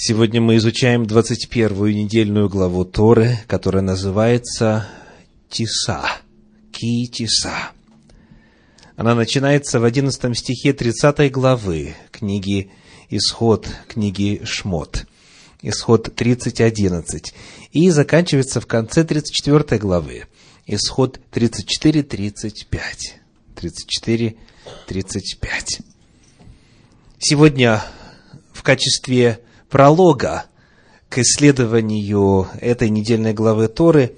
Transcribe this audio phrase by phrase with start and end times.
[0.00, 4.86] Сегодня мы изучаем 21-ю недельную главу Торы, которая называется
[5.50, 6.04] Тиса,
[6.70, 7.72] Ки-Тиса.
[8.94, 12.70] Она начинается в 11 стихе 30 главы книги
[13.10, 15.08] Исход, книги Шмот.
[15.62, 17.32] Исход 30.11.
[17.72, 20.26] И заканчивается в конце 34 главы.
[20.68, 22.68] Исход 34.35.
[23.56, 25.80] 34.35.
[27.18, 27.82] Сегодня
[28.52, 30.44] в качестве пролога
[31.08, 34.16] к исследованию этой недельной главы Торы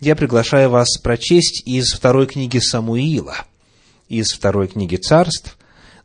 [0.00, 3.36] я приглашаю вас прочесть из второй книги Самуила,
[4.08, 5.56] из второй книги Царств,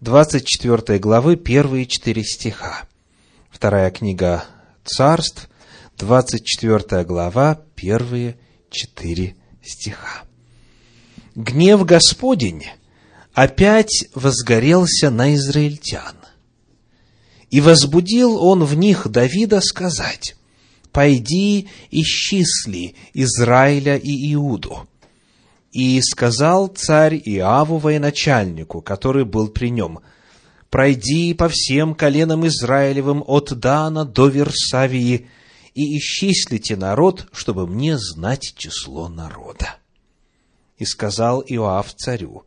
[0.02, 2.88] 24 главы, первые четыре стиха.
[3.50, 4.46] Вторая книга
[4.86, 5.50] Царств,
[5.98, 8.38] 24 глава, первые
[8.70, 10.23] четыре стиха.
[11.34, 12.66] Гнев Господень
[13.34, 16.17] опять возгорелся на израильтян
[17.50, 20.36] и возбудил он в них Давида сказать,
[20.92, 24.88] «Пойди исчисли Израиля и Иуду».
[25.72, 30.00] И сказал царь Иаву военачальнику, который был при нем,
[30.70, 35.30] «Пройди по всем коленам Израилевым от Дана до Версавии
[35.73, 39.78] и исчислите народ, чтобы мне знать число народа».
[40.78, 42.44] И сказал Иоав царю,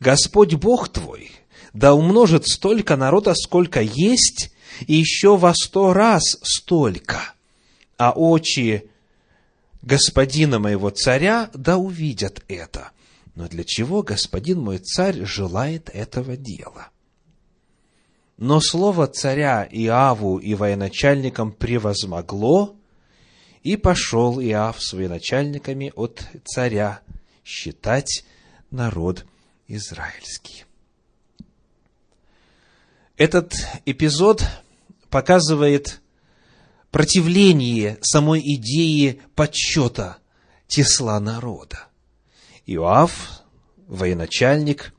[0.00, 1.30] «Господь Бог твой,
[1.74, 4.52] да умножит столько народа, сколько есть,
[4.86, 7.34] и еще во сто раз столько.
[7.98, 8.88] А очи
[9.82, 12.92] господина моего царя да увидят это.
[13.34, 16.88] Но для чего господин мой царь желает этого дела?
[18.36, 22.76] Но слово царя Иаву и военачальникам превозмогло,
[23.62, 27.00] и пошел Иав с военачальниками от царя
[27.44, 28.24] считать
[28.70, 29.24] народ
[29.66, 30.63] израильский.
[33.16, 34.44] Этот эпизод
[35.08, 36.00] показывает
[36.90, 40.18] противление самой идеи подсчета
[40.66, 41.86] числа народа.
[42.66, 43.42] Иоав,
[43.86, 44.92] военачальник,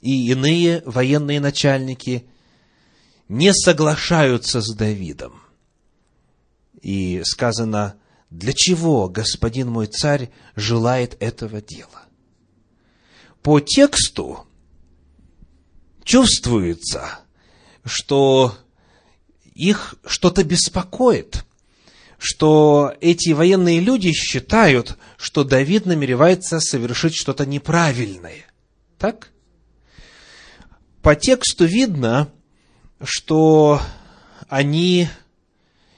[0.00, 2.26] и иные военные начальники
[3.28, 5.40] не соглашаются с Давидом.
[6.82, 7.96] И сказано,
[8.30, 12.04] для чего господин мой царь желает этого дела?
[13.42, 14.46] По тексту
[16.04, 17.23] чувствуется,
[17.84, 18.56] что
[19.54, 21.44] их что-то беспокоит,
[22.18, 28.46] что эти военные люди считают, что Давид намеревается совершить что-то неправильное.
[28.98, 29.30] Так?
[31.02, 32.30] По тексту видно,
[33.02, 33.80] что
[34.48, 35.08] они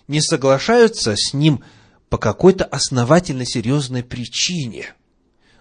[0.09, 1.63] не соглашаются с ним
[2.09, 4.95] по какой-то основательно серьезной причине.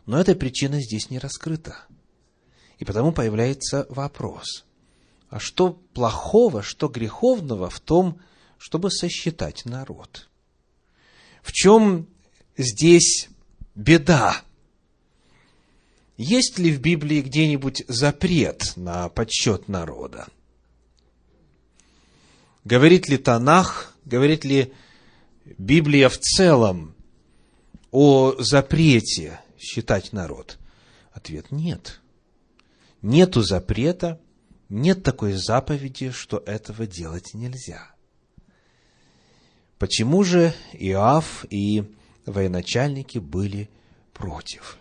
[0.06, 1.78] Но эта причина здесь не раскрыта.
[2.78, 4.66] И потому появляется вопрос,
[5.35, 8.22] а что плохого, что греховного в том,
[8.57, 10.29] чтобы сосчитать народ?
[11.44, 12.07] В чем
[12.56, 13.28] здесь
[13.75, 14.41] беда?
[16.16, 20.28] Есть ли в Библии где-нибудь запрет на подсчет народа?
[22.63, 24.72] Говорит ли Танах, говорит ли
[25.57, 26.95] Библия в целом
[27.91, 30.57] о запрете считать народ?
[31.12, 32.00] Ответ– нет
[33.06, 34.19] нету запрета,
[34.69, 37.91] нет такой заповеди, что этого делать нельзя.
[39.77, 41.83] Почему же Иоав и
[42.25, 43.69] военачальники были
[44.13, 44.77] против?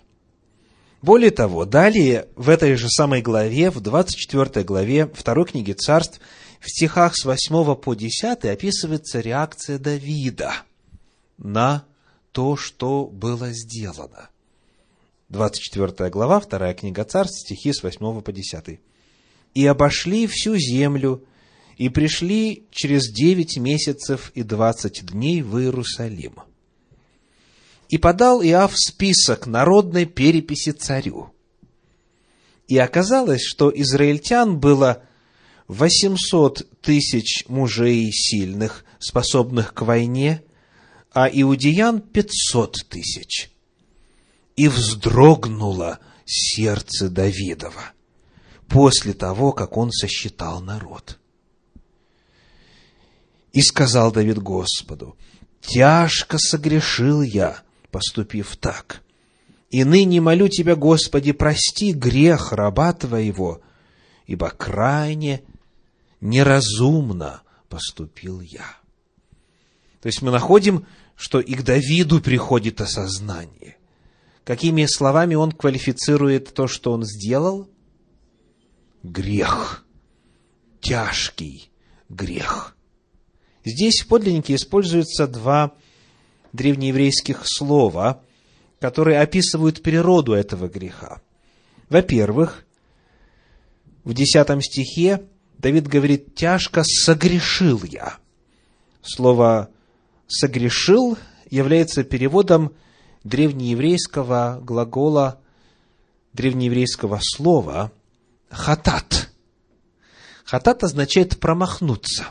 [1.03, 6.21] Более того, далее в этой же самой главе, в 24 главе 2 книги царств,
[6.61, 10.55] в стихах с 8 по 10 описывается реакция Давида
[11.37, 11.85] на
[12.33, 14.31] то, что было сделано.
[15.29, 18.81] 24 глава, 2 книга Царств, стихи с 8 по 10.
[19.55, 21.25] «И обошли всю землю,
[21.77, 26.35] и пришли через девять месяцев и двадцать дней в Иерусалим.
[27.89, 31.33] И подал Иав список народной переписи царю.
[32.69, 35.03] И оказалось, что израильтян было
[35.69, 40.43] восемьсот тысяч мужей сильных, способных к войне,
[41.13, 43.51] а иудеян пятьсот тысяч–
[44.57, 47.93] и вздрогнуло сердце Давидова
[48.75, 51.21] после того, как он сосчитал народ.
[53.53, 55.17] И сказал Давид Господу,
[55.61, 57.63] «Тяжко согрешил я,
[57.93, 59.03] поступив так.
[59.71, 63.63] И ныне молю Тебя, Господи, прости грех раба Твоего,
[64.27, 65.45] ибо крайне
[66.21, 68.77] неразумно поступил я».
[70.01, 70.85] То есть мы находим,
[71.15, 73.77] что и к Давиду приходит осознание–
[74.45, 77.67] Какими словами он квалифицирует то, что он сделал?
[79.05, 79.85] Грех.
[80.81, 81.71] Тяжкий
[82.09, 82.75] грех.
[83.63, 85.73] Здесь в подлиннике используются два
[86.55, 88.23] древнееврейских слова,
[88.81, 91.21] которые описывают природу этого греха.
[91.91, 92.65] Во-первых,
[94.05, 95.27] в десятом стихе
[95.59, 98.17] Давид говорит, тяжко согрешил я.
[99.03, 99.69] Слово
[100.27, 101.19] согрешил
[101.51, 102.73] является переводом
[103.23, 105.43] древнееврейского глагола,
[106.33, 107.93] древнееврейского слова
[108.55, 109.31] хатат.
[110.45, 112.27] Хатат означает промахнуться.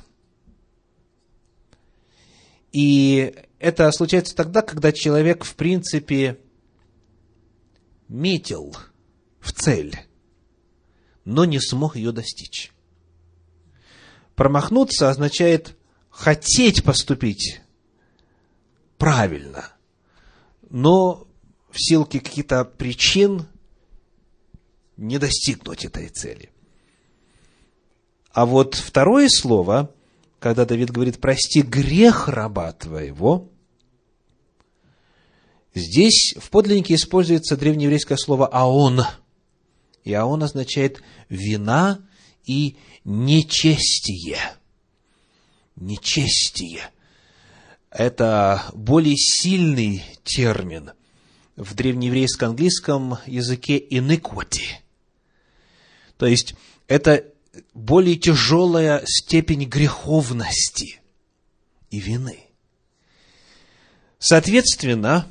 [2.72, 6.40] И это случается тогда, когда человек, в принципе,
[8.08, 8.76] метил
[9.40, 9.96] в цель,
[11.26, 12.72] но не смог ее достичь.
[14.36, 15.78] Промахнуться означает
[16.10, 17.62] хотеть поступить
[18.98, 19.74] правильно,
[20.70, 21.28] но
[21.70, 23.48] в силу каких-то причин
[24.98, 26.50] не достигнуть этой цели.
[28.32, 29.94] А вот второе слово,
[30.40, 33.52] когда Давид говорит, прости грех раба твоего,
[35.74, 39.02] здесь в подлиннике используется древнееврейское слово «аон».
[40.04, 42.00] И «аон» означает «вина»
[42.46, 44.40] и «нечестие».
[45.76, 46.92] Нечестие–
[47.90, 50.92] это более сильный термин
[51.56, 54.83] в древнееврейско-английском языке iniquity.
[56.24, 56.56] То есть,
[56.88, 57.26] это
[57.74, 61.02] более тяжелая степень греховности
[61.90, 62.46] и вины.
[64.20, 65.28] Соответственно,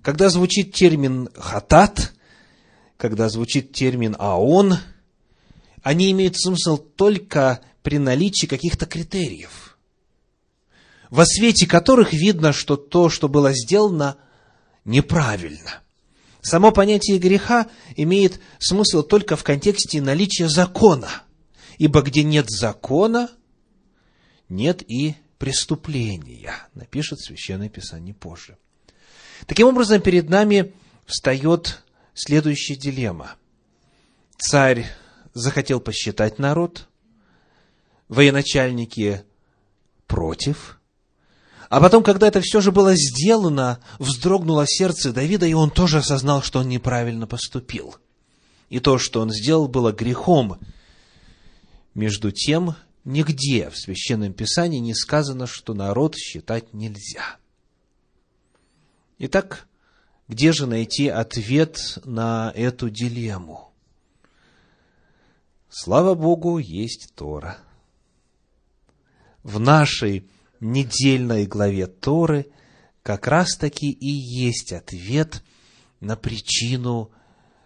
[0.00, 2.12] когда звучит термин «хатат»,
[2.98, 4.78] когда звучит термин «аон»,
[5.82, 9.76] они имеют смысл только при наличии каких-то критериев
[11.10, 14.18] во свете которых видно, что то, что было сделано,
[14.84, 15.82] неправильно.
[16.42, 21.08] Само понятие греха имеет смысл только в контексте наличия закона.
[21.78, 23.30] Ибо где нет закона,
[24.48, 28.58] нет и преступления, напишет Священное Писание позже.
[29.46, 30.74] Таким образом, перед нами
[31.06, 33.36] встает следующая дилемма.
[34.36, 34.86] Царь
[35.34, 36.88] захотел посчитать народ,
[38.08, 39.22] военачальники
[40.06, 40.80] против,
[41.72, 46.42] а потом, когда это все же было сделано, вздрогнуло сердце Давида, и он тоже осознал,
[46.42, 47.96] что он неправильно поступил.
[48.68, 50.58] И то, что он сделал, было грехом.
[51.94, 52.76] Между тем,
[53.06, 57.38] нигде в Священном Писании не сказано, что народ считать нельзя.
[59.16, 59.66] Итак,
[60.28, 63.72] где же найти ответ на эту дилемму?
[65.70, 67.56] Слава Богу, есть Тора.
[69.42, 70.28] В нашей
[70.62, 72.46] недельной главе Торы
[73.02, 75.42] как раз-таки и есть ответ
[76.00, 77.10] на причину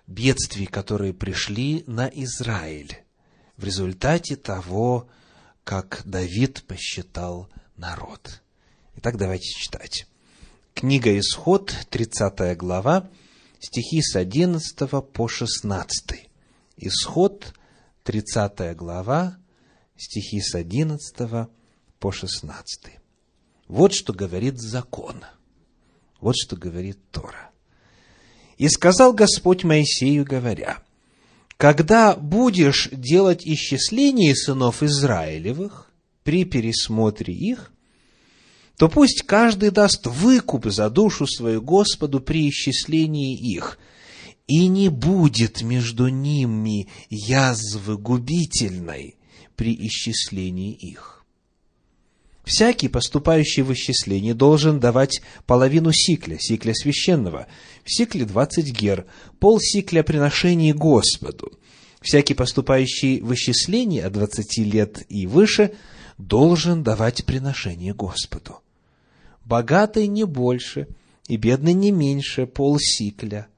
[0.07, 3.05] бедствий, которые пришли на Израиль
[3.57, 5.09] в результате того,
[5.65, 8.43] как Давид посчитал народ.
[8.97, 10.07] Итак, давайте читать.
[10.75, 13.11] Книга Исход, 30 глава,
[13.61, 16.29] стихи с 11 по 16.
[16.77, 17.55] Исход,
[18.05, 19.39] 30 глава,
[19.97, 21.49] стихи с 11
[21.99, 22.99] по 16.
[23.69, 25.25] Вот что говорит закон.
[26.21, 27.51] Вот что говорит Тора.
[28.59, 30.83] «И сказал Господь Моисею, говоря,
[31.57, 35.91] когда будешь делать исчисление сынов Израилевых
[36.23, 37.71] при пересмотре их,
[38.77, 43.79] то пусть каждый даст выкуп за душу свою Господу при исчислении их,
[44.47, 49.17] и не будет между ними язвы губительной
[49.57, 51.16] при исчислении их.
[52.47, 57.49] Всякий, поступающий в исчисление, должен давать половину сикля, сикля священного,
[57.85, 59.05] в сикле 20 гер,
[59.41, 61.59] пол сикля приношений Господу.
[62.01, 65.75] Всякий, поступающий в исчисление от 20 лет и выше,
[66.19, 68.61] должен давать приношение Господу.
[69.45, 70.87] Богатый не больше
[71.27, 73.49] и бедный не меньше пол сикля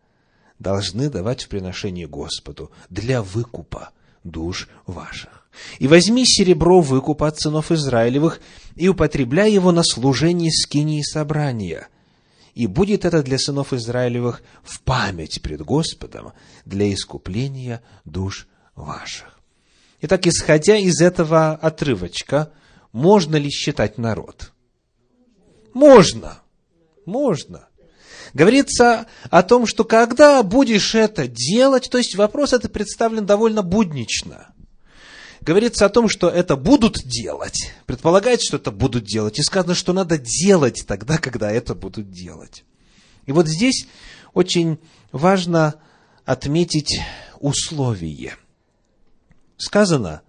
[0.59, 3.91] должны давать в приношение Господу для выкупа
[4.25, 5.47] душ ваших.
[5.79, 8.41] И возьми серебро выкупа от сынов Израилевых,
[8.77, 11.89] и употребляй его на служение скинии собрания.
[12.55, 16.33] И будет это для сынов Израилевых в память пред Господом
[16.65, 19.39] для искупления душ ваших.
[20.01, 22.53] Итак, исходя из этого отрывочка,
[22.93, 24.53] можно ли считать народ?
[25.75, 26.41] Можно.
[27.05, 27.69] Можно.
[28.35, 34.53] Говорится о том, что когда будешь это делать, то есть вопрос это представлен довольно буднично–
[35.41, 37.73] говорится о том, что это будут делать.
[37.87, 39.39] Предполагается, что это будут делать.
[39.39, 42.65] И сказано, что надо делать тогда, когда это будут делать.
[43.27, 43.87] И вот здесь
[44.35, 44.79] очень
[45.13, 45.75] важно
[46.25, 47.01] отметить
[47.41, 48.37] условие.
[49.57, 50.23] Сказано,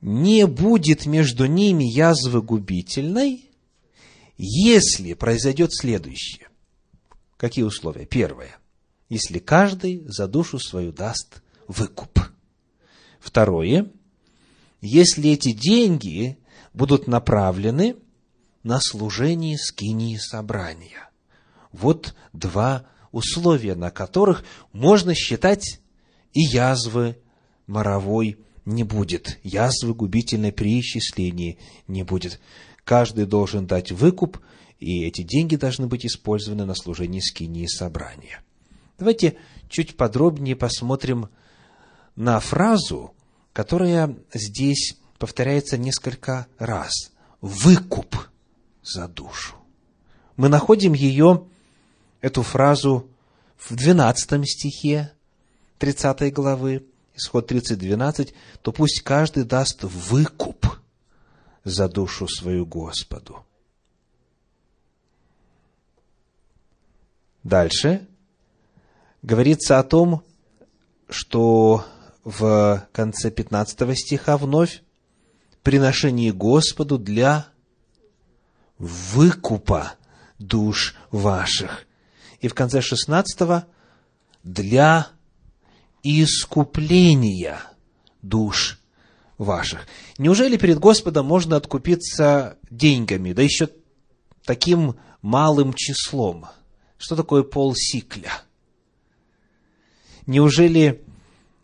[0.00, 3.48] не будет между ними язвы губительной,
[4.36, 6.48] если произойдет следующее.
[7.36, 8.06] Какие условия?
[8.06, 8.56] Первое.
[9.08, 12.31] Если каждый за душу свою даст выкуп.
[13.22, 13.86] Второе.
[14.80, 16.38] Если эти деньги
[16.74, 17.94] будут направлены
[18.64, 21.08] на служение скинии собрания.
[21.70, 25.80] Вот два условия, на которых можно считать
[26.32, 27.16] и язвы
[27.66, 32.40] моровой не будет, язвы губительной при исчислении не будет.
[32.84, 34.40] Каждый должен дать выкуп,
[34.80, 38.42] и эти деньги должны быть использованы на служение скинии собрания.
[38.98, 39.36] Давайте
[39.68, 41.28] чуть подробнее посмотрим
[42.16, 43.14] на фразу,
[43.52, 47.12] которая здесь повторяется несколько раз.
[47.40, 48.16] Выкуп
[48.82, 49.56] за душу.
[50.36, 51.46] Мы находим ее,
[52.20, 53.08] эту фразу,
[53.56, 55.12] в 12 стихе
[55.78, 60.66] 30 главы, исход 30, 12, то пусть каждый даст выкуп
[61.64, 63.44] за душу свою Господу.
[67.42, 68.06] Дальше
[69.22, 70.22] говорится о том,
[71.08, 71.84] что
[72.24, 74.82] в конце 15 стиха вновь
[75.62, 77.46] приношение Господу для
[78.78, 79.94] выкупа
[80.38, 81.86] душ ваших.
[82.40, 83.64] И в конце 16
[84.42, 85.08] для
[86.02, 87.60] искупления
[88.22, 88.80] душ
[89.38, 89.86] ваших.
[90.18, 93.68] Неужели перед Господом можно откупиться деньгами, да еще
[94.44, 96.46] таким малым числом?
[96.98, 98.32] Что такое полсикля?
[100.26, 101.04] Неужели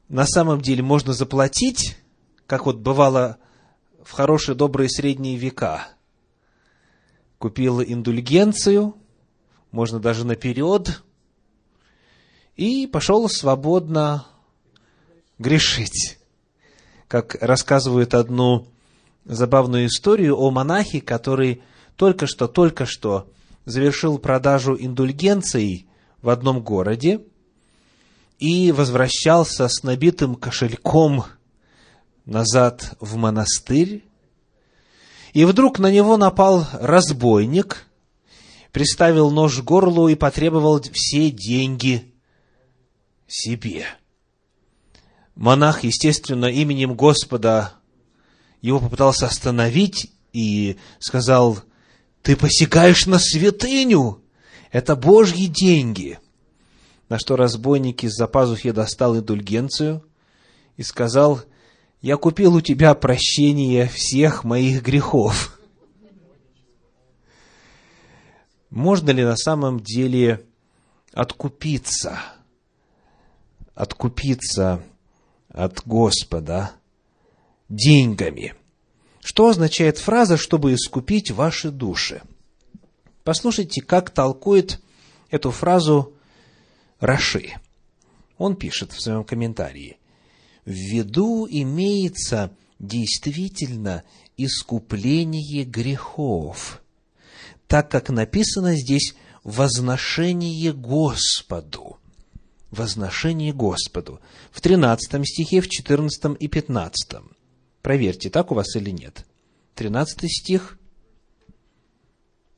[0.08, 1.96] на самом деле можно заплатить,
[2.46, 3.38] как вот бывало
[4.02, 5.88] в хорошие добрые средние века?
[7.38, 8.96] Купил индульгенцию,
[9.70, 11.02] можно даже наперед,
[12.56, 14.26] и пошел свободно
[15.38, 16.18] грешить.
[17.06, 18.66] Как рассказывают одну
[19.24, 21.62] забавную историю о монахе, который
[21.96, 23.30] только что, только что
[23.66, 25.86] завершил продажу индульгенций
[26.22, 27.20] в одном городе
[28.38, 31.25] и возвращался с набитым кошельком
[32.25, 34.04] назад в монастырь.
[35.33, 37.87] И вдруг на него напал разбойник,
[38.73, 42.14] приставил нож к горлу и потребовал все деньги
[43.26, 43.87] себе.
[45.35, 47.75] Монах, естественно, именем Господа
[48.61, 51.61] его попытался остановить и сказал,
[52.23, 54.23] ты посекаешь на святыню,
[54.73, 56.18] это Божьи деньги.
[57.08, 60.04] На что разбойник из-за пазухи достал индульгенцию
[60.76, 61.40] и сказал,
[62.00, 65.58] я купил у тебя прощение всех моих грехов.
[68.70, 70.44] Можно ли на самом деле
[71.12, 72.20] откупиться–
[73.78, 74.82] откупиться
[75.48, 76.72] от Господа
[77.68, 78.54] деньгами.
[79.20, 82.22] Что означает фраза «чтобы искупить ваши души»?
[83.22, 84.80] Послушайте, как толкует
[85.30, 86.12] эту фразу
[87.00, 87.54] Раши.
[88.36, 89.98] Он пишет в своем комментарии.
[90.64, 94.04] В виду имеется действительно
[94.36, 96.82] искупление грехов,
[97.66, 101.98] так как написано здесь «возношение Господу»
[102.70, 104.20] возношение Господу.
[104.50, 107.22] В 13 стихе, в 14 и 15.
[107.82, 109.26] Проверьте, так у вас или нет.
[109.74, 110.78] 13 стих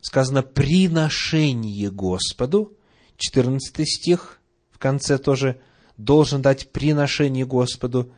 [0.00, 2.76] сказано «приношение Господу».
[3.21, 5.61] 14 стих в конце тоже
[5.97, 8.12] должен дать приношение Господу.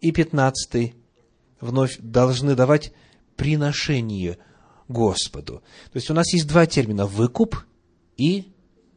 [0.00, 0.94] И 15
[1.60, 2.92] вновь должны давать
[3.36, 4.38] приношение
[4.88, 5.62] Господу.
[5.92, 7.64] То есть у нас есть два термина– выкуп
[8.16, 8.52] и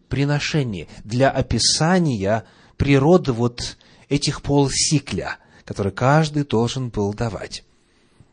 [0.08, 2.46] приношение, для описания
[2.78, 7.64] природы вот этих полсикля, которые каждый должен был давать.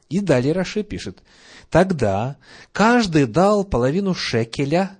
[0.08, 1.22] И далее Раши пишет,
[1.70, 2.36] тогда
[2.72, 4.96] каждый дал половину шекеля,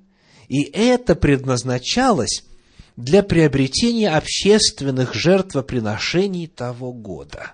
[0.48, 2.44] и это предназначалось
[2.96, 7.52] для приобретения общественных жертвоприношений того года.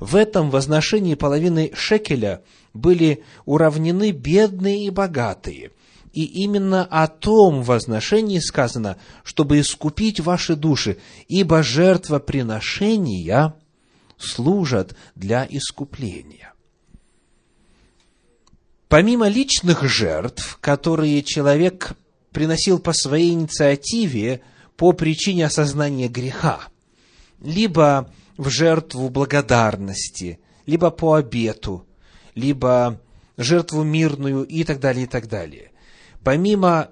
[0.00, 5.72] В этом возношении половины шекеля были уравнены бедные и богатые,
[6.12, 13.54] и именно о том возношении сказано, чтобы искупить ваши души, ибо жертвоприношения
[14.16, 16.52] служат для искупления.
[18.88, 21.92] Помимо личных жертв, которые человек
[22.32, 24.40] приносил по своей инициативе
[24.76, 26.60] по причине осознания греха,
[27.40, 31.86] либо в жертву благодарности, либо по обету,
[32.34, 33.00] либо
[33.36, 35.72] жертву мирную и так далее, и так далее.
[36.24, 36.90] Помимо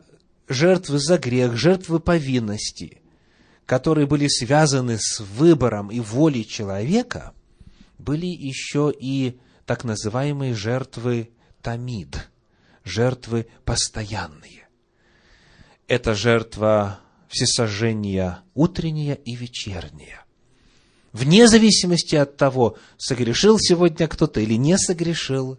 [0.49, 3.01] жертвы за грех, жертвы повинности,
[3.65, 7.33] которые были связаны с выбором и волей человека,
[7.99, 11.31] были еще и так называемые жертвы
[11.67, 12.29] тамид,
[12.85, 14.69] жертвы постоянные.
[15.89, 20.25] Это жертва всесожжения утренняя и вечерняя.
[21.11, 25.59] Вне зависимости от того, согрешил сегодня кто-то или не согрешил,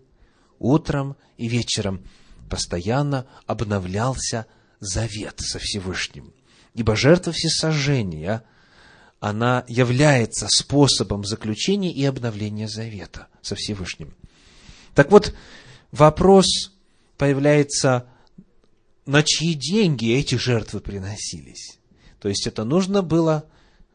[0.59, 2.01] утром и вечером
[2.49, 4.45] постоянно обновлялся
[4.79, 6.33] завет со Всевышним.
[6.73, 8.45] Ибо жертва всесожжения,
[9.19, 14.15] она является способом заключения и обновления завета со Всевышним.
[14.95, 15.33] Так вот,
[15.91, 16.73] вопрос
[17.17, 18.07] появляется,
[19.05, 21.79] на чьи деньги эти жертвы приносились.
[22.19, 23.45] То есть это нужно было,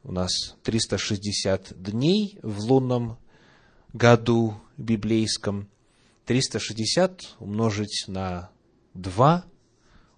[0.02, 3.18] у нас 360 дней в лунном
[3.92, 5.68] году библейском,
[6.26, 8.50] 360 умножить на
[8.94, 9.44] 2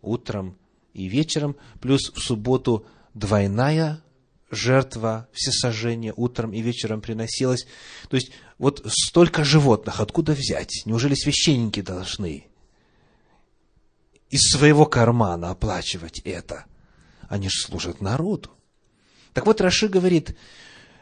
[0.03, 0.57] утром
[0.93, 4.03] и вечером, плюс в субботу двойная
[4.51, 7.67] жертва всесожжения утром и вечером приносилась.
[8.09, 10.83] То есть, вот столько животных, откуда взять?
[10.85, 12.47] Неужели священники должны
[14.31, 16.65] из своего кармана оплачивать это?
[17.29, 18.51] Они же служат народу.
[19.33, 20.37] Так вот, Раши говорит,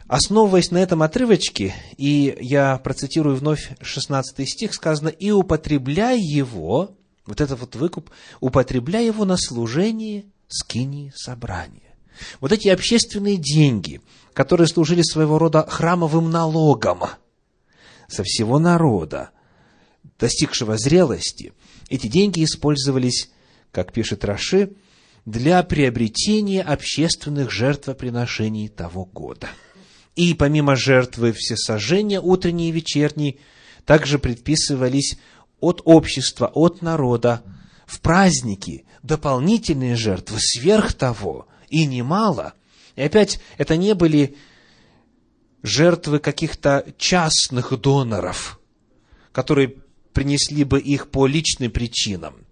[0.06, 7.40] основываясь на этом отрывочке, и я процитирую вновь 16 стих, сказано, «И употребляй его, вот
[7.40, 11.94] этот вот выкуп, употребляй его на служение скинии собрания».
[12.40, 14.00] Вот эти общественные деньги,
[14.32, 17.04] которые служили своего рода храмовым налогом
[18.12, 19.31] со всего народа,
[20.19, 21.52] достигшего зрелости,
[21.88, 23.31] эти деньги использовались,
[23.71, 24.73] как пишет Раши,
[25.25, 29.49] для приобретения общественных жертвоприношений того года.
[30.14, 33.40] И помимо жертвы всесожжения утренней и вечерней,
[33.87, 35.16] также предписывались
[35.61, 37.42] от общества, от народа
[37.87, 42.52] в праздники дополнительные жертвы сверх того, и немало.
[42.95, 44.37] И опять, это не были
[45.62, 48.61] жертвы каких-то частных доноров,
[49.33, 49.76] которые
[50.12, 52.47] принесли бы их по личным причинам.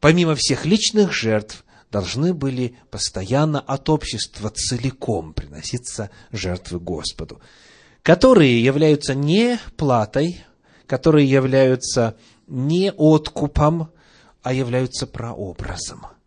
[0.00, 7.40] Помимо всех личных жертв, должны были постоянно от общества целиком приноситься жертвы Господу,
[8.02, 10.44] которые являются не платой,
[10.86, 12.16] которые являются
[12.46, 13.90] не откупом,
[14.42, 16.06] а являются прообразом–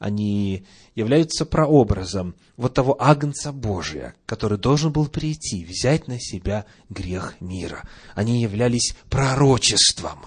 [0.00, 7.36] они являются прообразом вот того Агнца Божия, который должен был прийти, взять на себя грех
[7.40, 7.88] мира.
[8.14, 10.26] Они являлись пророчеством.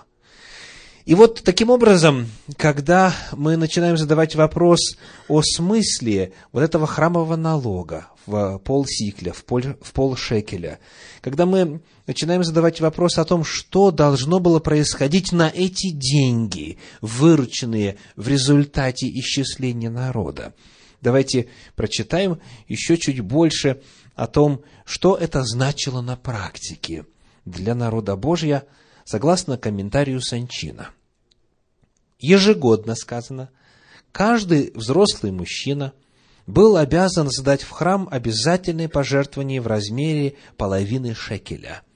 [1.06, 4.80] И вот таким образом, когда мы начинаем задавать вопрос
[5.28, 10.80] о смысле вот этого храмового налога в полсикля, в, пол, в полшекеля,
[11.20, 17.98] когда мы начинаем задавать вопрос о том, что должно было происходить на эти деньги, вырученные
[18.16, 20.54] в результате исчисления народа.
[21.02, 22.40] Давайте прочитаем
[22.70, 23.82] еще чуть больше
[24.16, 27.06] о том, что это значило на практике
[27.44, 28.64] для народа Божья,
[29.06, 30.90] согласно комментарию Санчина.
[32.20, 33.50] Ежегодно сказано,
[34.12, 35.94] каждый взрослый мужчина
[36.48, 41.82] был обязан сдать в храм обязательные пожертвования в размере половины шекеля–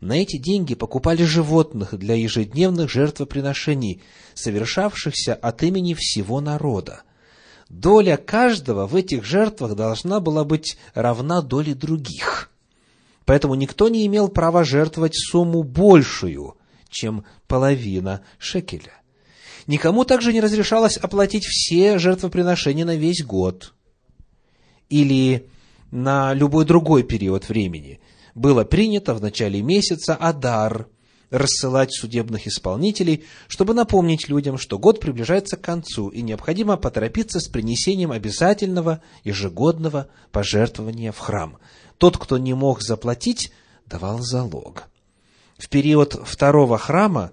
[0.00, 4.02] на эти деньги покупали животных для ежедневных жертвоприношений,
[4.34, 7.02] совершавшихся от имени всего народа.
[7.68, 12.50] Доля каждого в этих жертвах должна была быть равна доле других.
[13.30, 16.56] Поэтому никто не имел права жертвовать сумму большую,
[16.88, 19.00] чем половина шекеля.
[19.68, 23.72] Никому также не разрешалось оплатить все жертвоприношения на весь год
[24.88, 25.48] или
[25.92, 28.00] на любой другой период времени–
[28.34, 30.88] было принято в начале месяца Адар
[31.30, 37.48] рассылать судебных исполнителей, чтобы напомнить людям, что год приближается к концу, и необходимо поторопиться с
[37.48, 41.58] принесением обязательного ежегодного пожертвования в храм.
[42.00, 43.52] Тот, кто не мог заплатить,
[43.84, 44.84] давал залог.
[45.58, 47.30] В период второго храма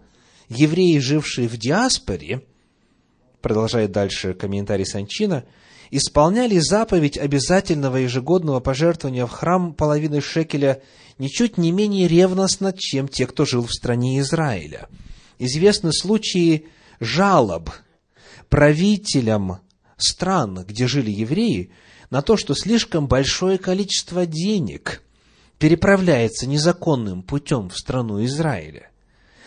[0.50, 2.44] евреи, жившие в диаспоре,
[3.42, 5.46] продолжает дальше комментарий Санчина,
[5.90, 10.82] исполняли заповедь обязательного ежегодного пожертвования в храм половины шекеля
[11.18, 14.90] ничуть не менее ревностно, чем те, кто жил в стране Израиля.
[15.40, 16.68] Известны случаи
[17.00, 17.70] жалоб
[18.50, 19.62] правителям
[19.96, 21.72] стран, где жили евреи,
[22.10, 25.02] на то, что слишком большое количество денег
[25.60, 28.90] переправляется незаконным путем в страну Израиля.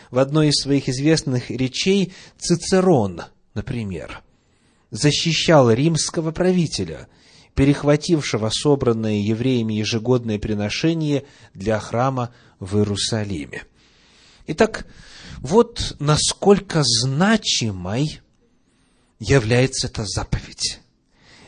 [0.09, 4.21] В одной из своих известных речей Цицерон, например,
[4.91, 7.07] защищал римского правителя,
[7.55, 13.63] перехватившего собранное евреями ежегодное приношение для храма в Иерусалиме.
[14.47, 14.85] Итак,
[15.39, 18.19] вот насколько значимой
[19.19, 20.80] является эта заповедь.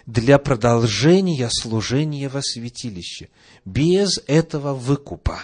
[0.06, 3.30] Для продолжения служения во святилище.
[3.66, 5.44] Без этого выкупа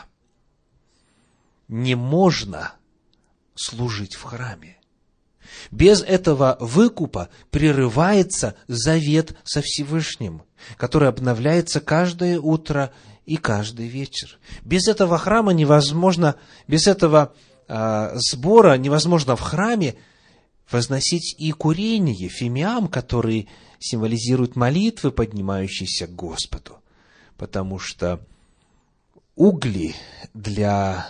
[1.68, 2.74] не можно
[3.56, 4.78] служить в храме.
[5.72, 10.44] Без этого выкупа прерывается завет со Всевышним,
[10.78, 12.92] который обновляется каждое утро
[13.26, 14.40] и каждый вечер.
[14.64, 16.36] Без этого храма невозможно,
[16.68, 17.34] без этого
[17.68, 19.96] э, сбора невозможно в храме
[20.72, 26.82] возносить и курение, фимиам, который символизирует молитвы, поднимающиеся к Господу.
[27.38, 28.20] Потому что
[29.36, 29.96] угли
[30.34, 31.08] для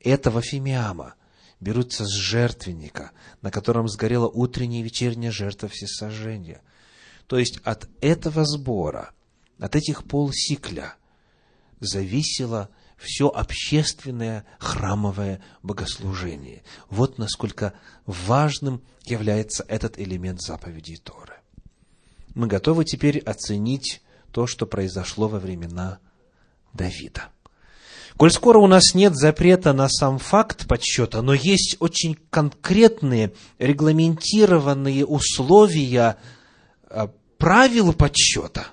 [0.00, 1.14] этого фимиама
[1.60, 6.62] берутся с жертвенника, на котором сгорела утренняя и вечерняя жертва всесожжения.
[7.26, 9.12] То есть от этого сбора,
[9.58, 10.94] от этих полсикля
[11.80, 16.62] зависело все общественное храмовое богослужение.
[16.88, 17.74] Вот насколько
[18.06, 21.33] важным является этот элемент заповедей Торы.
[22.34, 25.98] Мы готовы теперь оценить то, что произошло во времена
[26.72, 27.28] Давида.
[28.16, 35.04] Коль скоро у нас нет запрета на сам факт подсчета, но есть очень конкретные, регламентированные
[35.04, 36.16] условия
[36.88, 38.68] а, правил подсчета,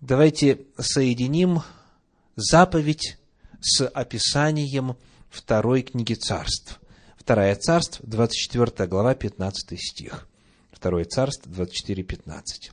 [0.00, 1.62] давайте соединим
[2.34, 3.18] заповедь
[3.60, 4.96] с описанием
[5.30, 6.80] второй книги царств.
[7.16, 10.28] Вторая царств, 24 глава, 15 стих.
[10.82, 12.72] Второе царство, 24, 15.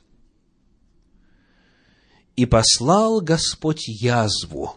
[2.34, 4.74] «И послал Господь язву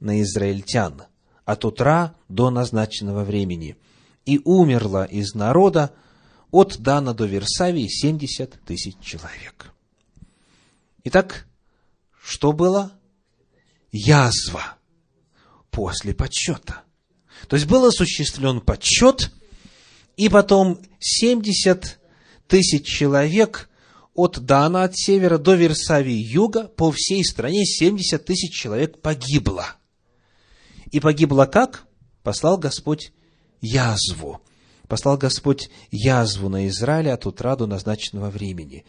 [0.00, 1.04] на израильтян
[1.44, 3.76] от утра до назначенного времени,
[4.24, 5.94] и умерло из народа
[6.50, 9.72] от Дана до Версавии 70 тысяч человек.
[11.04, 11.46] Итак,
[12.20, 12.90] что было?
[13.92, 14.74] Язва
[15.70, 16.82] после подсчета.
[17.46, 19.30] То есть был осуществлен подсчет,
[20.16, 22.00] и потом 70
[22.48, 23.68] тысяч человек
[24.14, 29.66] от Дана, от севера, до Версавии, юга, по всей стране 70 тысяч человек погибло.
[30.90, 31.86] И погибло как?
[32.22, 33.12] Послал Господь
[33.60, 34.40] язву.
[34.88, 38.84] Послал Господь язву на Израиле от утра до назначенного времени.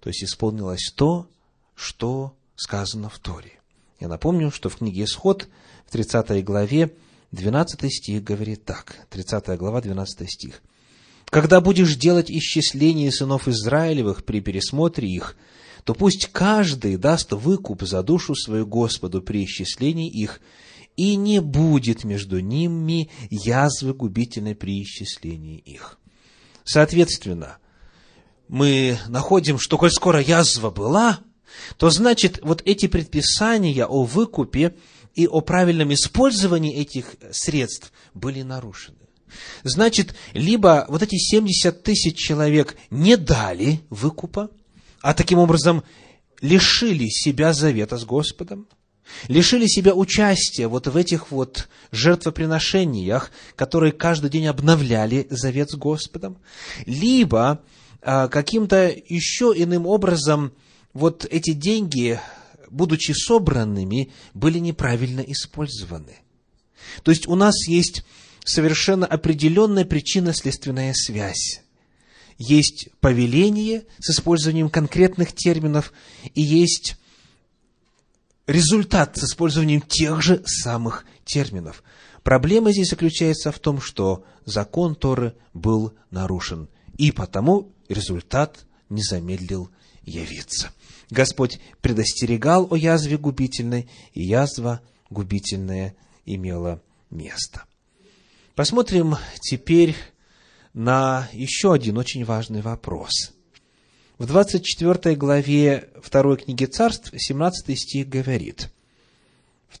[0.00, 1.28] То есть исполнилось то,
[1.74, 3.52] что сказано в Торе.
[4.00, 5.48] Я напомню, что в книге Исход,
[5.86, 6.94] в 30 главе,
[7.32, 9.06] 12 стих говорит так.
[9.10, 10.62] 30 глава, 12 стих.
[11.34, 15.36] «Когда будешь делать исчисление сынов Израилевых при пересмотре их,
[15.82, 20.40] то пусть каждый даст выкуп за душу свою Господу при исчислении их,
[20.96, 25.98] и не будет между ними язвы губительной при исчислении их.
[26.62, 27.58] Соответственно,
[28.46, 31.18] мы находим, что коль скоро язва была,
[31.78, 34.76] то значит, вот эти предписания о выкупе
[35.16, 39.03] и о правильном использовании этих средств были нарушены.
[39.62, 44.50] Значит, либо вот эти 70 тысяч человек не дали выкупа,
[45.00, 45.82] а таким образом
[46.40, 48.68] лишили себя завета с Господом,
[49.28, 56.38] лишили себя участия вот в этих вот жертвоприношениях, которые каждый день обновляли завет с Господом,
[56.86, 57.62] либо
[58.02, 60.52] а, каким-то еще иным образом
[60.92, 62.20] вот эти деньги,
[62.70, 66.18] будучи собранными, были неправильно использованы.
[67.02, 68.04] То есть у нас есть
[68.44, 71.62] совершенно определенная причинно-следственная связь.
[72.38, 75.92] Есть повеление с использованием конкретных терминов,
[76.34, 76.96] и есть
[78.46, 81.82] результат с использованием тех же самых терминов.
[82.22, 89.70] Проблема здесь заключается в том, что закон Торы был нарушен, и потому результат не замедлил
[90.02, 90.70] явиться.
[91.10, 94.80] Господь предостерегал о язве губительной, и язва
[95.10, 97.64] губительная имела место.
[98.54, 99.96] Посмотрим теперь
[100.74, 103.32] на еще один очень важный вопрос.
[104.16, 108.70] В 24 главе 2 книги царств 17 стих говорит.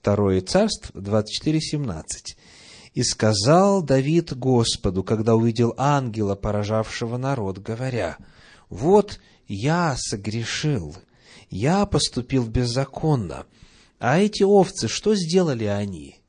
[0.02, 2.36] 2 царств 24, 17.
[2.94, 8.16] «И сказал Давид Господу, когда увидел ангела, поражавшего народ, говоря,
[8.70, 10.96] «Вот я согрешил,
[11.48, 13.46] я поступил беззаконно,
[14.00, 16.23] а эти овцы, что сделали они?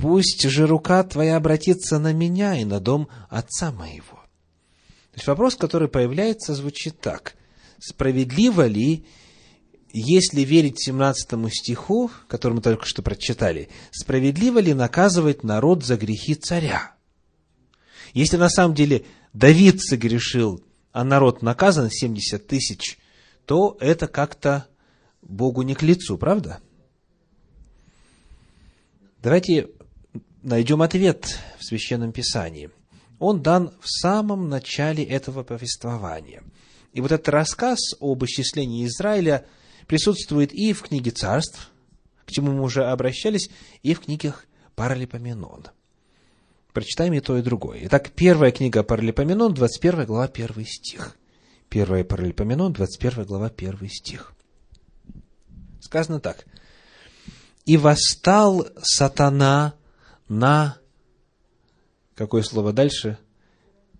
[0.00, 4.16] Пусть же рука твоя обратится на меня и на дом отца моего».
[5.12, 7.34] То есть вопрос, который появляется, звучит так.
[7.78, 9.04] Справедливо ли,
[9.92, 16.34] если верить 17 стиху, который мы только что прочитали, справедливо ли наказывать народ за грехи
[16.34, 16.94] царя?
[18.14, 22.98] Если на самом деле Давид согрешил, а народ наказан 70 тысяч,
[23.44, 24.66] то это как-то
[25.20, 26.60] Богу не к лицу, правда?
[29.22, 29.68] Давайте
[30.42, 32.70] найдем ответ в Священном Писании–
[33.20, 36.42] он дан в самом начале этого повествования.
[36.94, 39.46] И вот этот рассказ об исчислении Израиля
[39.86, 41.70] присутствует и в книге царств,
[42.24, 43.50] к чему мы уже обращались,
[43.82, 45.66] и в книгах Паралипоменон.
[46.72, 47.80] Прочитаем и то, и другое.
[47.84, 51.16] Итак, первая книга Паралипоменон, 21 глава, 1 стих.
[51.68, 54.32] Первая Паралипоменон, 21 глава, 1 стих.
[55.80, 56.46] Сказано так.
[57.66, 59.74] «И восстал сатана
[60.30, 60.78] на...»
[62.14, 63.18] Какое слово дальше?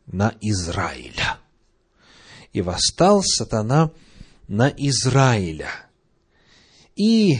[0.06, 1.38] На Израиля.
[2.52, 3.90] «И восстал сатана
[4.48, 5.70] на Израиля».
[6.96, 7.38] И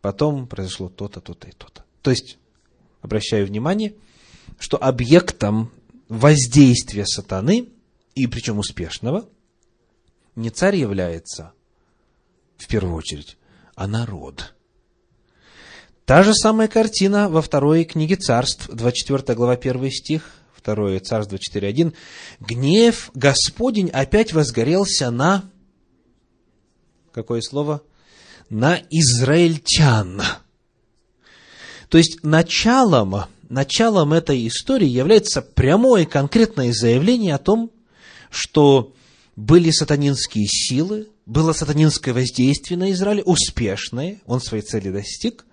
[0.00, 1.84] потом произошло то-то, то-то и то-то.
[2.02, 2.38] То есть,
[3.02, 3.94] обращаю внимание,
[4.58, 5.70] что объектом
[6.08, 7.68] воздействия сатаны,
[8.14, 9.28] и причем успешного,
[10.36, 11.52] не царь является,
[12.56, 13.36] в первую очередь,
[13.74, 14.54] а народ.
[16.10, 20.32] Та же самая картина во второй книге царств, 24 глава, 1 стих,
[20.64, 21.94] 2 царство 4.1.
[22.40, 25.44] Гнев Господень опять возгорелся на...
[27.12, 27.82] Какое слово?
[28.48, 30.20] На израильтян.
[31.88, 37.70] То есть началом, началом этой истории является прямое конкретное заявление о том,
[38.30, 38.94] что
[39.36, 45.44] были сатанинские силы, было сатанинское воздействие на Израиль, успешное, он своей цели достиг,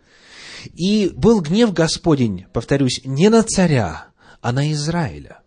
[0.73, 4.07] и был гнев Господень, повторюсь, не на царя,
[4.41, 5.41] а на Израиля.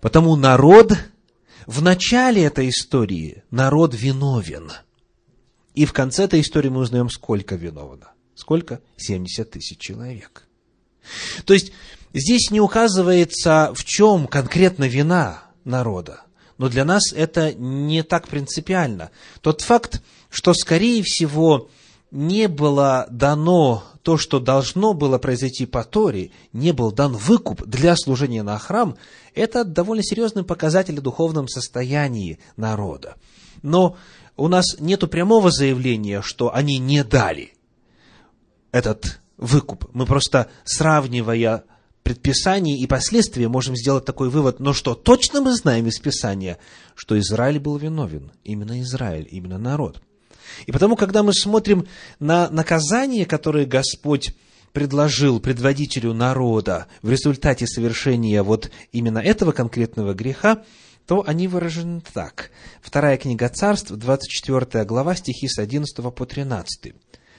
[0.00, 0.92] Потому народ,
[1.66, 4.72] в начале этой истории, народ виновен.
[5.74, 8.12] И в конце этой истории мы узнаем, сколько виновно.
[8.34, 8.80] Сколько?
[8.96, 10.46] 70 тысяч человек.
[11.44, 11.72] То есть,
[12.12, 16.22] здесь не указывается, в чем конкретно вина народа.
[16.58, 19.10] Но для нас это не так принципиально.
[19.40, 21.68] Тот факт, что, скорее всего,
[22.16, 27.94] не было дано то, что должно было произойти по Торе, не был дан выкуп для
[27.94, 28.96] служения на храм,
[29.34, 33.16] это довольно серьезный показатель о духовном состоянии народа.
[33.62, 33.96] Но
[34.36, 37.52] у нас нет прямого заявления, что они не дали
[38.72, 39.90] этот выкуп.
[39.92, 41.64] Мы просто, сравнивая
[42.02, 44.58] предписание и последствия, можем сделать такой вывод.
[44.58, 46.58] Но что точно мы знаем из Писания?
[46.94, 48.32] Что Израиль был виновен.
[48.42, 50.00] Именно Израиль, именно народ.
[50.66, 51.86] И потому, когда мы смотрим
[52.18, 54.34] на наказание, которое Господь
[54.72, 60.64] предложил предводителю народа в результате совершения вот именно этого конкретного греха,
[61.06, 62.50] то они выражены так.
[62.82, 66.92] Вторая книга царств, 24 глава, стихи с 11 по 13.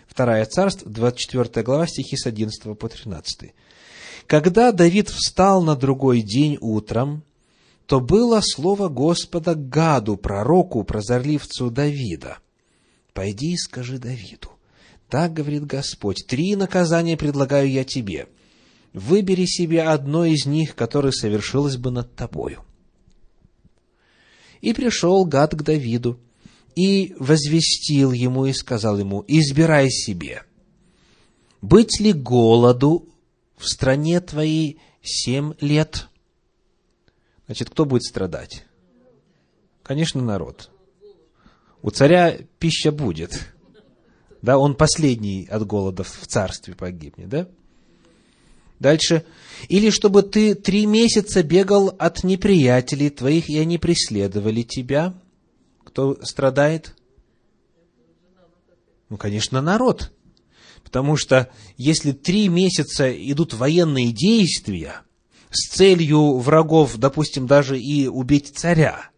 [0.08, 3.54] Вторая царств, 24 глава, стихи с 11 по 13.
[4.26, 7.24] «Когда Давид встал на другой день утром,
[7.86, 12.39] то было слово Господа Гаду, пророку, прозорливцу Давида–
[13.17, 14.51] пойди и скажи Давиду.
[15.10, 18.27] Так говорит Господь, три наказания предлагаю я тебе.
[18.93, 22.63] Выбери себе одно из них, которое совершилось бы над тобою.
[24.62, 26.19] И пришел Гад к Давиду,
[26.75, 30.43] и возвестил ему и сказал ему, избирай себе,
[31.60, 33.10] быть ли голоду
[33.58, 36.08] в стране твоей семь лет?
[37.47, 38.63] Значит, кто будет страдать?
[39.82, 40.69] Конечно, народ.
[41.88, 43.54] У царя пища будет.
[44.41, 47.47] Да, он последний от голода в царстве погибнет, да?
[48.78, 49.23] Дальше.
[49.69, 55.13] Или чтобы ты три месяца бегал от неприятелей твоих, и они преследовали тебя.
[55.86, 56.93] Кто страдает?
[59.08, 60.12] Ну, конечно, народ.
[60.84, 65.04] Потому что если три месяца идут военные действия
[65.52, 69.10] с целью врагов, допустим, даже и убить царя,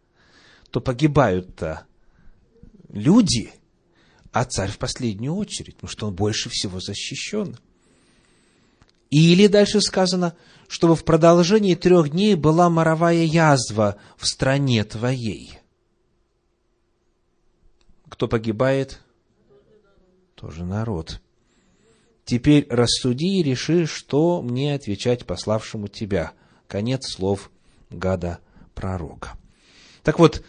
[0.70, 1.88] то погибают-то
[2.90, 3.52] люди,
[4.32, 7.58] а царь в последнюю очередь, потому что он больше всего защищен.
[9.10, 10.36] Или дальше сказано,
[10.68, 15.58] чтобы в продолжении трех дней была моровая язва в стране твоей.
[18.08, 19.02] Кто погибает?
[20.36, 21.22] Тоже народ.
[22.24, 26.34] Теперь рассуди и реши, что мне отвечать пославшему тебя.
[26.68, 27.50] Конец слов
[27.90, 28.40] гада
[28.76, 29.38] пророка.
[30.04, 30.44] Так вот,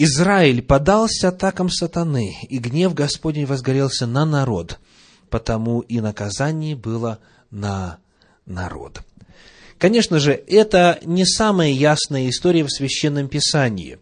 [0.00, 4.78] Израиль подался атакам сатаны, и гнев Господень возгорелся на народ,
[5.28, 7.18] потому и наказание было
[7.50, 7.98] на
[8.46, 9.00] народ.
[9.76, 13.98] Конечно же, это не самая ясная история в Священном Писании.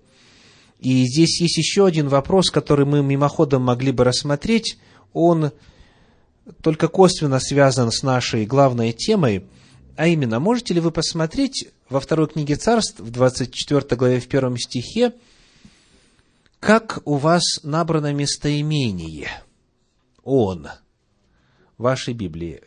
[0.80, 4.76] И здесь есть еще один вопрос, который мы мимоходом могли бы рассмотреть.
[5.14, 5.50] Он
[6.60, 9.44] только косвенно связан с нашей главной темой,
[9.96, 14.58] а именно, можете ли вы посмотреть во второй книге царств, в 24 главе, в первом
[14.58, 15.14] стихе,
[16.66, 19.30] как у вас набрано местоимение
[20.24, 20.66] «он»
[21.78, 22.60] в вашей Библии?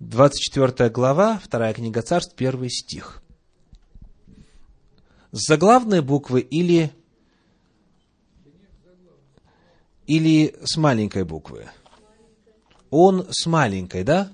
[0.00, 3.22] 24 глава, вторая книга царств, первый стих.
[5.30, 6.90] с заглавной буквы или,
[10.08, 11.68] или с маленькой буквы?
[12.90, 14.32] Он с маленькой, да?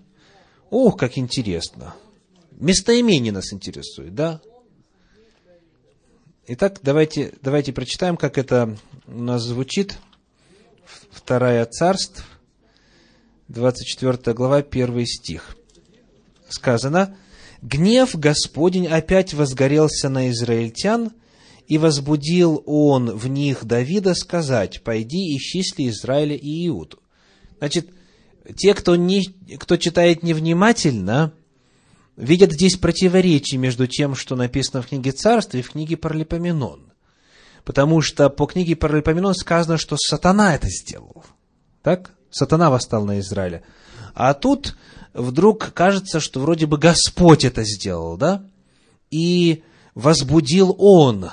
[0.71, 1.95] Ох, как интересно.
[2.53, 4.41] Местоимение нас интересует, да?
[6.47, 8.77] Итак, давайте, давайте прочитаем, как это
[9.07, 9.97] у нас звучит.
[11.11, 12.23] Вторая царств,
[13.49, 15.57] 24 глава, 1 стих.
[16.51, 17.17] Сказано,
[17.63, 21.13] «Гнев Господень опять возгорелся на израильтян,
[21.67, 26.99] и возбудил он в них Давида сказать, «Пойди, исчисли Израиля и Иуду».
[27.57, 27.89] Значит,
[28.55, 29.25] те, кто, не,
[29.59, 31.33] кто читает невнимательно,
[32.17, 36.93] видят здесь противоречие между тем, что написано в книге Царства и в книге Паралипоменон.
[37.65, 41.25] Потому что по книге Паралипоменон сказано, что сатана это сделал.
[41.83, 42.13] Так?
[42.31, 43.63] Сатана восстал на Израиля.
[44.15, 44.77] А тут
[45.13, 48.45] вдруг кажется, что вроде бы Господь это сделал, да?
[49.11, 49.63] И
[49.95, 51.31] возбудил Он.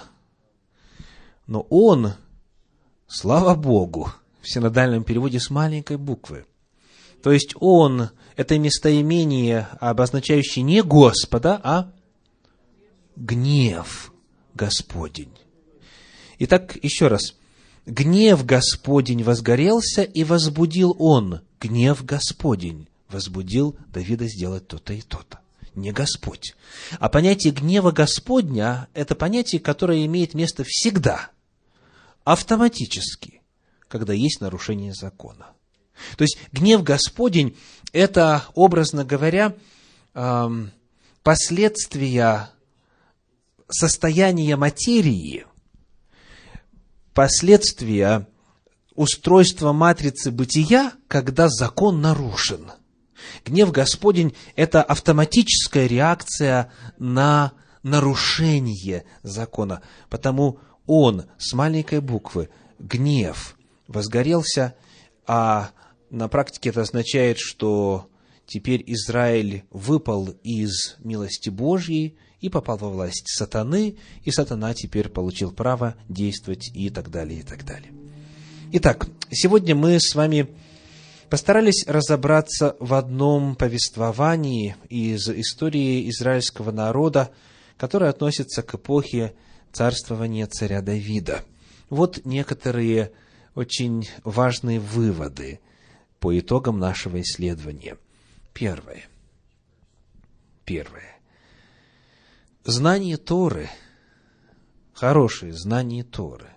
[1.47, 2.13] Но Он,
[3.07, 6.45] слава Богу, в синодальном переводе с маленькой буквы.
[7.21, 11.91] То есть Он– это местоимение, обозначающее не Господа, а
[13.15, 14.11] гнев
[14.53, 15.33] Господень.
[16.39, 17.35] Итак, еще раз.
[17.85, 25.39] Гнев Господень возгорелся, и возбудил Он, гнев Господень, возбудил Давида сделать то-то и то-то.
[25.73, 26.55] Не Господь.
[26.99, 31.29] А понятие гнева Господня– это понятие, которое имеет место всегда,
[32.23, 33.41] автоматически,
[33.87, 35.53] когда есть нарушение закона.
[36.17, 37.57] То есть гнев Господень–
[37.93, 39.55] это, образно говоря,
[41.23, 42.49] последствия
[43.69, 45.45] состояния материи,
[47.13, 48.27] последствия
[48.95, 52.71] устройства матрицы бытия, когда закон нарушен.
[53.45, 63.55] Гнев Господень– это автоматическая реакция на нарушение закона, потому он с маленькой буквы, гнев,
[63.87, 64.75] возгорелся,
[65.25, 65.71] а
[66.11, 68.07] на практике это означает, что
[68.45, 75.51] теперь Израиль выпал из милости Божьей и попал во власть сатаны, и сатана теперь получил
[75.51, 77.91] право действовать и так далее, и так далее.
[78.73, 80.47] Итак, сегодня мы с вами
[81.29, 87.31] постарались разобраться в одном повествовании из истории израильского народа,
[87.77, 89.33] которое относится к эпохе
[89.71, 91.45] царствования царя Давида.
[91.89, 93.11] Вот некоторые
[93.55, 95.61] очень важные выводы
[96.21, 97.97] по итогам нашего исследования.
[98.53, 99.03] Первое.
[100.63, 101.19] Первое.
[102.63, 103.69] Знание Торы,
[104.93, 106.47] хорошее знание Торы,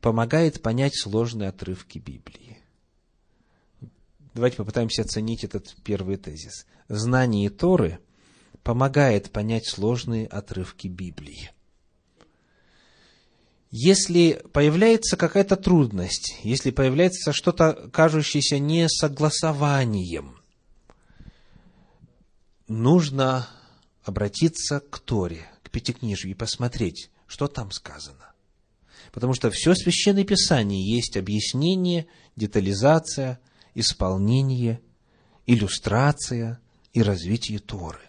[0.00, 2.58] помогает понять сложные отрывки Библии.
[4.32, 6.66] Давайте попытаемся оценить этот первый тезис.
[6.88, 8.00] Знание Торы
[8.62, 11.50] помогает понять сложные отрывки Библии.
[13.70, 20.40] Если появляется какая-то трудность, если появляется что-то, кажущееся несогласованием,
[22.66, 23.48] нужно
[24.02, 28.32] обратиться к Торе, к Пятикнижию и посмотреть, что там сказано.
[29.12, 33.38] Потому что все Священное Писание есть объяснение, детализация,
[33.76, 34.80] исполнение,
[35.46, 36.60] иллюстрация
[36.92, 38.00] и развитие Торы.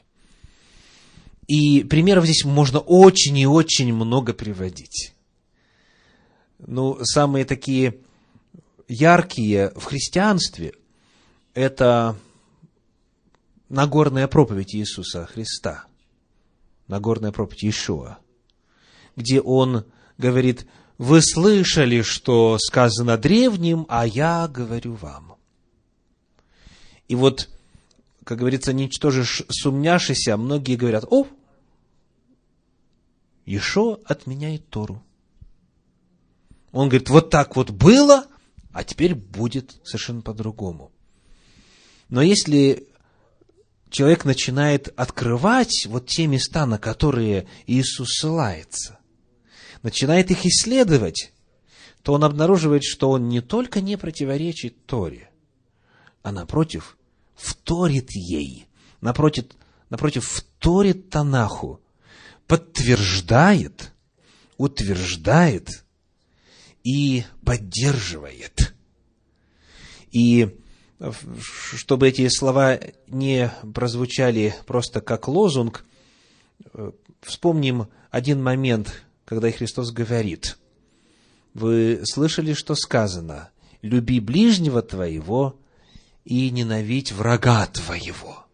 [1.46, 5.14] И примеров здесь можно очень и очень много приводить
[6.68, 8.00] ну, самые такие
[8.88, 10.74] яркие в христианстве–
[11.54, 12.16] это
[13.70, 15.86] Нагорная проповедь Иисуса Христа,
[16.88, 18.18] Нагорная проповедь Иешуа,
[19.16, 19.86] где Он
[20.18, 25.36] говорит, вы слышали, что сказано древним, а я говорю вам.
[27.08, 27.50] И вот,
[28.24, 31.28] как говорится, ничтожишь сумняшися, многие говорят, о,
[33.46, 35.02] Ешо отменяет Тору.
[36.72, 38.28] Он говорит, вот так вот было,
[38.72, 40.92] а теперь будет совершенно по-другому.
[42.10, 42.88] Но если
[43.90, 49.00] человек начинает открывать вот те места, на которые Иисус ссылается,
[49.84, 51.34] начинает их исследовать,
[52.04, 55.30] то он обнаруживает, что он не только не противоречит Торе,
[56.24, 56.98] а напротив,
[57.36, 58.68] вторит ей,
[59.02, 59.46] напротив,
[59.90, 61.82] напротив вторит Танаху,
[62.48, 63.92] подтверждает,
[64.58, 65.84] утверждает
[66.84, 68.74] и поддерживает.
[70.12, 70.58] И
[71.76, 75.86] чтобы эти слова не прозвучали просто как лозунг,
[77.22, 80.58] вспомним один момент, когда Христос говорит,
[81.54, 83.50] вы слышали, что сказано,
[83.82, 85.60] люби ближнего твоего
[86.24, 88.46] и ненавидь врага твоего.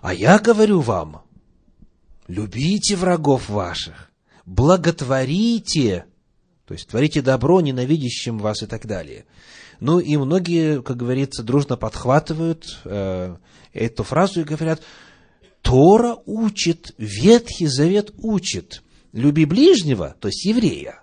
[0.00, 1.22] А я говорю вам,
[2.26, 4.10] любите врагов ваших,
[4.46, 6.06] благотворите,
[6.70, 9.24] то есть творите добро ненавидящим вас и так далее.
[9.80, 13.36] Ну и многие, как говорится, дружно подхватывают э,
[13.72, 14.80] эту фразу и говорят,
[15.62, 21.02] Тора учит, Ветхий Завет учит, люби ближнего, то есть еврея,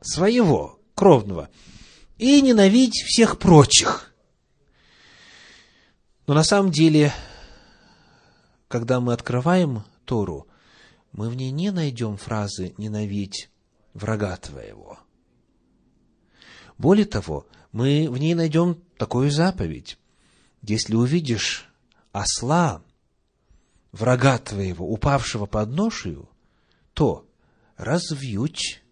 [0.00, 1.50] своего, кровного,
[2.16, 4.14] и ненавидь всех прочих.
[6.26, 7.12] Но на самом деле,
[8.68, 10.46] когда мы открываем Тору,
[11.12, 13.50] мы в ней не найдем фразы «ненавидь
[13.94, 14.98] врага твоего».
[16.78, 19.98] Более того, мы в ней найдем такую заповедь.
[20.62, 21.68] Если увидишь
[22.12, 22.82] осла,
[23.92, 26.28] врага твоего, упавшего под ношею,
[26.94, 27.26] то
[27.76, 28.82] развьють,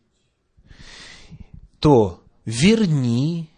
[1.80, 3.48] то верни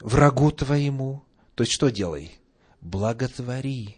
[0.00, 1.22] врагу твоему.
[1.54, 2.32] То есть что делай?
[2.80, 3.96] Благотвори.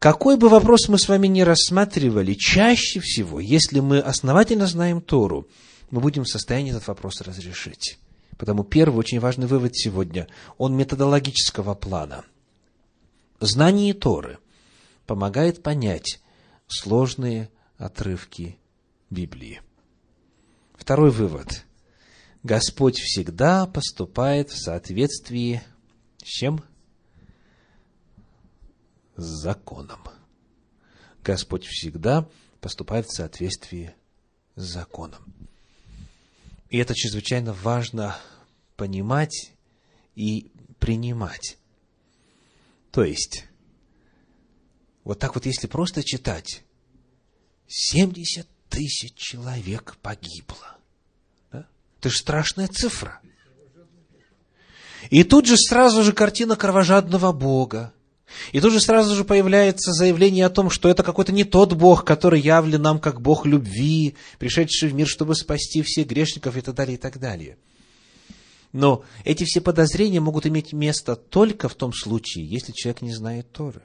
[0.00, 5.46] Какой бы вопрос мы с вами ни рассматривали, чаще всего, если мы основательно знаем Тору,
[5.90, 7.98] мы будем в состоянии этот вопрос разрешить.
[8.38, 10.26] Потому первый очень важный вывод сегодня,
[10.56, 12.24] он методологического плана.
[13.40, 14.38] Знание Торы
[15.04, 16.22] помогает понять
[16.66, 18.58] сложные отрывки
[19.10, 19.60] Библии.
[20.76, 21.66] Второй вывод.
[22.42, 25.62] Господь всегда поступает в соответствии
[26.24, 26.64] с чем?
[29.20, 30.00] С законом.
[31.22, 32.26] Господь всегда
[32.62, 33.94] поступает в соответствии
[34.56, 35.22] с законом.
[36.70, 38.16] И это чрезвычайно важно
[38.76, 39.52] понимать
[40.14, 41.58] и принимать.
[42.92, 43.44] То есть,
[45.04, 46.64] вот так вот, если просто читать,
[47.68, 50.78] 70 тысяч человек погибло.
[51.52, 51.68] Да?
[51.98, 53.20] Это же страшная цифра.
[55.10, 57.92] И тут же сразу же картина кровожадного Бога.
[58.52, 62.04] И тут же сразу же появляется заявление о том, что это какой-то не тот Бог,
[62.04, 66.74] который явлен нам как Бог любви, пришедший в мир, чтобы спасти всех грешников и так
[66.74, 67.56] далее, и так далее.
[68.72, 73.50] Но эти все подозрения могут иметь место только в том случае, если человек не знает
[73.52, 73.82] Торы.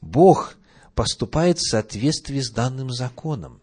[0.00, 0.56] Бог
[0.94, 3.60] поступает в соответствии с данным законом.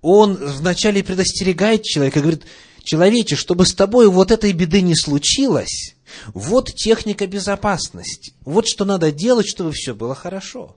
[0.00, 2.44] Он вначале предостерегает человека, говорит,
[2.82, 5.94] человече, чтобы с тобой вот этой беды не случилось,
[6.34, 8.32] вот техника безопасности.
[8.44, 10.76] Вот что надо делать, чтобы все было хорошо.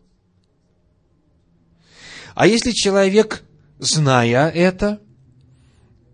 [2.34, 3.43] А если человек,
[3.79, 5.01] зная это,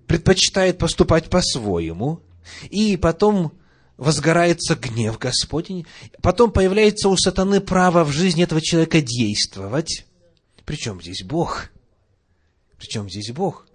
[0.07, 2.21] предпочитает поступать по-своему,
[2.69, 3.53] и потом
[3.97, 5.85] возгорается гнев Господень,
[6.21, 10.05] потом появляется у сатаны право в жизни этого человека действовать.
[10.65, 11.69] Причем здесь Бог?
[12.77, 13.67] Причем здесь Бог?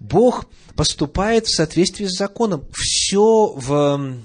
[0.00, 2.64] Бог поступает в соответствии с законом.
[2.72, 4.18] Все в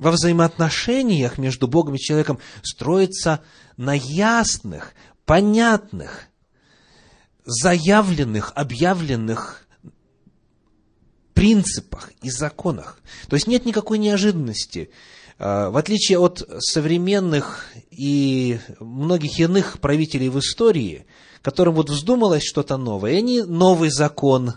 [0.00, 3.42] во взаимоотношениях между Богом и человеком строится
[3.76, 4.94] на ясных,
[5.26, 6.28] понятных,
[7.44, 9.66] заявленных, объявленных
[11.34, 12.98] принципах и законах.
[13.28, 14.90] То есть нет никакой неожиданности.
[15.38, 21.06] А, в отличие от современных и многих иных правителей в истории,
[21.42, 24.54] которым вот вздумалось что-то новое, и они новый закон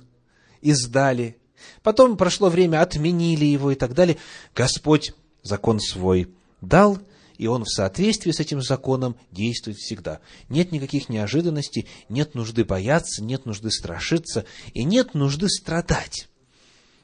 [0.62, 1.36] издали,
[1.82, 4.18] потом прошло время, отменили его и так далее,
[4.56, 5.14] Господь
[5.44, 6.30] закон свой
[6.62, 6.98] дал,
[7.38, 10.20] и он в соответствии с этим законом действует всегда.
[10.50, 16.30] Нет никаких неожиданностей, нет нужды бояться, нет нужды страшиться, и нет нужды страдать.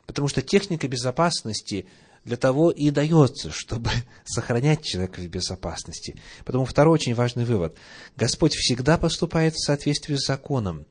[0.06, 1.88] Потому что техника безопасности
[2.26, 3.90] для того и дается, чтобы
[4.26, 6.16] сохранять человека в безопасности.
[6.46, 7.76] Потому второй очень важный вывод.
[8.16, 10.86] Господь всегда поступает в соответствии с законом.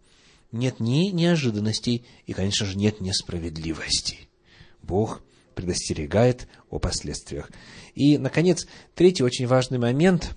[0.51, 4.29] Нет ни неожиданностей и, конечно же, нет несправедливости.
[4.83, 5.23] Бог
[5.59, 7.51] предостерегает о последствиях.
[7.97, 10.37] И, наконец, третий очень важный момент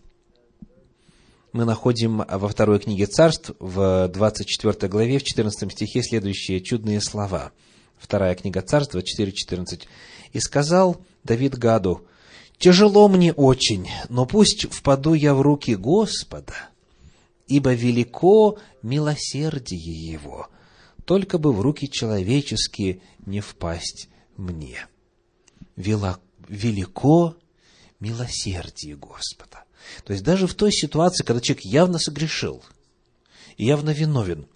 [1.54, 7.52] мы находим во второй книге царств, в 24 главе, в 14 стихе следующие чудные слова.
[8.00, 9.84] Вторая книга царств, 4.14.
[10.34, 12.08] «И сказал Давид Гаду,
[12.58, 16.56] «Тяжело мне очень, но пусть впаду я в руки Господа,
[17.48, 20.48] ибо велико милосердие Его,
[21.06, 24.88] только бы в руки человеческие не впасть мне»
[25.76, 27.38] велико
[28.00, 29.64] милосердие Господа.
[30.04, 32.64] То есть даже в той ситуации, когда человек явно согрешил,
[33.58, 34.48] явно виновен,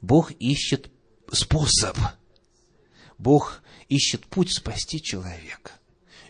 [0.00, 0.90] Бог ищет
[1.32, 1.96] способ,
[3.18, 5.72] Бог ищет путь спасти человека.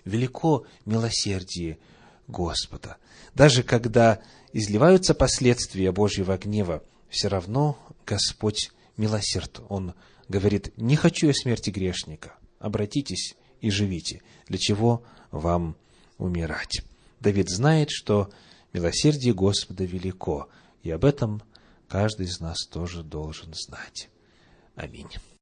[0.05, 1.79] Велико милосердие
[2.27, 2.97] Господа.
[3.35, 4.23] Даже когда
[4.53, 9.61] изливаются последствия Божьего гнева, все равно Господь милосерд.
[9.69, 9.95] Он
[10.29, 14.23] говорит, не хочу я смерти грешника, обратитесь и живите.
[14.47, 15.77] Для чего вам
[16.19, 16.83] умирать?
[17.21, 18.31] Давид знает, что
[18.73, 20.49] милосердие Господа велико,
[20.83, 21.43] и об этом
[21.89, 24.09] каждый из нас тоже должен знать.
[24.77, 25.11] Аминь.